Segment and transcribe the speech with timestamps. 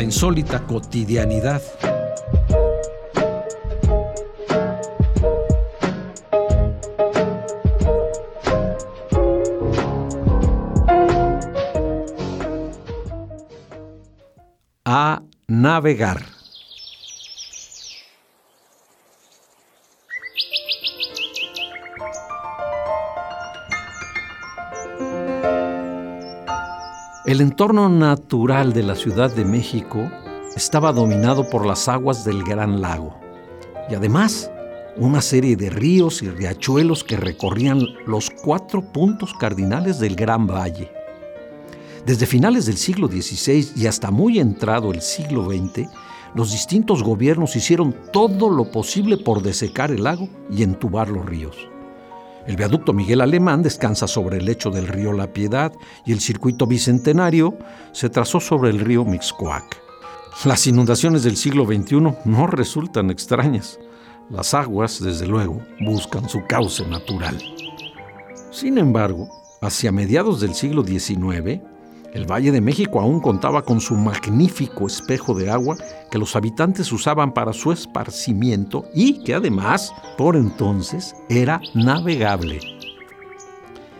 [0.00, 1.60] La insólita cotidianidad.
[14.86, 16.39] A navegar.
[27.30, 30.10] El entorno natural de la Ciudad de México
[30.56, 33.14] estaba dominado por las aguas del Gran Lago
[33.88, 34.50] y además
[34.96, 40.90] una serie de ríos y riachuelos que recorrían los cuatro puntos cardinales del Gran Valle.
[42.04, 45.88] Desde finales del siglo XVI y hasta muy entrado el siglo XX,
[46.34, 51.69] los distintos gobiernos hicieron todo lo posible por desecar el lago y entubar los ríos.
[52.50, 55.72] El viaducto Miguel Alemán descansa sobre el lecho del río La Piedad
[56.04, 57.56] y el circuito bicentenario
[57.92, 59.80] se trazó sobre el río Mixcoac.
[60.44, 63.78] Las inundaciones del siglo XXI no resultan extrañas.
[64.30, 67.40] Las aguas, desde luego, buscan su cauce natural.
[68.50, 69.28] Sin embargo,
[69.60, 71.60] hacia mediados del siglo XIX,
[72.12, 75.76] el Valle de México aún contaba con su magnífico espejo de agua
[76.10, 82.60] que los habitantes usaban para su esparcimiento y que además, por entonces, era navegable.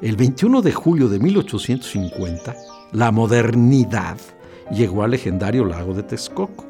[0.00, 2.56] El 21 de julio de 1850,
[2.90, 4.18] la modernidad
[4.72, 6.66] llegó al legendario lago de Texcoco.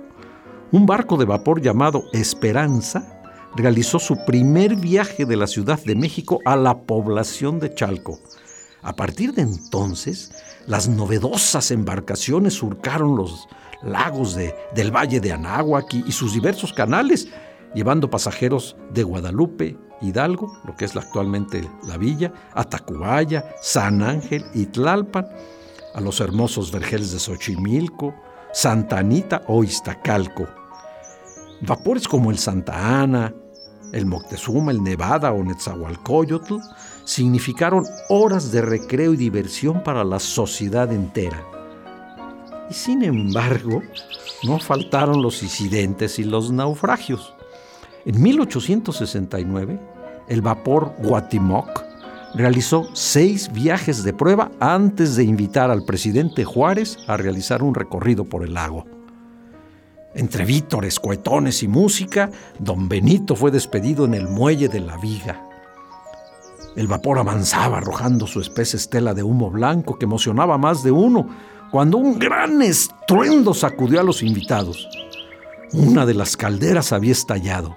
[0.70, 3.22] Un barco de vapor llamado Esperanza
[3.56, 8.19] realizó su primer viaje de la Ciudad de México a la población de Chalco.
[8.82, 10.32] A partir de entonces,
[10.66, 13.47] las novedosas embarcaciones surcaron los
[13.81, 17.28] lagos de, del Valle de Anáhuac y, sus diversos canales,
[17.75, 24.44] llevando pasajeros de Guadalupe, Hidalgo, lo que es actualmente la villa, a Tacubaya, San Ángel
[24.53, 25.28] y Tlalpan,
[25.94, 28.12] a los hermosos vergeles de Xochimilco,
[28.53, 30.49] Santa Anita o Iztacalco.
[31.60, 33.32] Vapores como el Santa Ana,
[33.93, 36.56] el Moctezuma, el Nevada o Netzahualcoyotl
[37.04, 41.42] significaron horas de recreo y diversión para la sociedad entera.
[42.70, 43.82] Y sin embargo,
[44.44, 47.34] no faltaron los incidentes y los naufragios.
[48.04, 49.78] En 1869,
[50.28, 51.84] el vapor Guatimoc
[52.34, 58.24] realizó seis viajes de prueba antes de invitar al presidente Juárez a realizar un recorrido
[58.24, 58.86] por el lago.
[60.14, 65.51] Entre vítores, cohetones y música, don Benito fue despedido en el muelle de la viga.
[66.75, 70.91] El vapor avanzaba arrojando su espesa estela de humo blanco que emocionaba a más de
[70.91, 71.28] uno,
[71.71, 74.88] cuando un gran estruendo sacudió a los invitados.
[75.72, 77.77] Una de las calderas había estallado.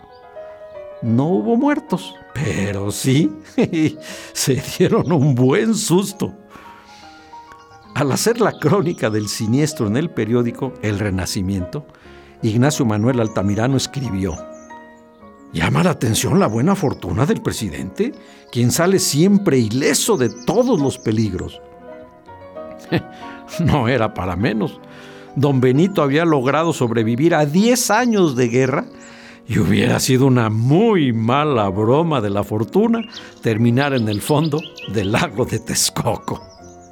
[1.01, 3.31] No hubo muertos, pero sí
[4.34, 6.34] se dieron un buen susto.
[7.95, 11.85] Al hacer la crónica del siniestro en el periódico El Renacimiento,
[12.41, 14.35] Ignacio Manuel Altamirano escribió,
[15.55, 18.11] Llama la atención la buena fortuna del presidente,
[18.51, 21.61] quien sale siempre ileso de todos los peligros.
[23.61, 24.81] no era para menos.
[25.38, 28.85] Don Benito había logrado sobrevivir a 10 años de guerra
[29.47, 32.99] y hubiera sido una muy mala broma de la fortuna
[33.41, 34.59] terminar en el fondo
[34.91, 36.43] del lago de Texcoco.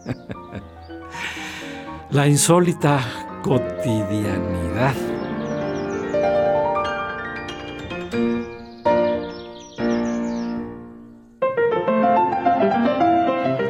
[2.11, 5.12] la insólita cotidianidad.